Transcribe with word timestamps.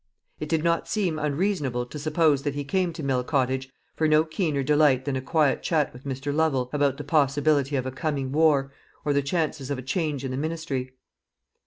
It 0.39 0.49
did 0.49 0.63
not 0.63 0.87
seem 0.87 1.19
unreasonable 1.19 1.85
to 1.85 1.99
suppose 1.99 2.41
that 2.41 2.55
he 2.55 2.63
came 2.63 2.91
to 2.93 3.03
Mill 3.03 3.23
Cottage 3.23 3.69
for 3.95 4.07
no 4.07 4.23
keener 4.23 4.63
delight 4.63 5.05
than 5.05 5.15
a 5.15 5.21
quiet 5.21 5.61
chat 5.61 5.93
with 5.93 6.05
Mr. 6.05 6.33
Lovel 6.33 6.71
about 6.73 6.97
the 6.97 7.03
possibility 7.03 7.75
of 7.75 7.85
a 7.85 7.91
coming 7.91 8.31
war, 8.31 8.71
or 9.05 9.13
the 9.13 9.21
chances 9.21 9.69
of 9.69 9.77
a 9.77 9.83
change 9.83 10.25
in 10.25 10.31
the 10.31 10.37
ministry. 10.37 10.95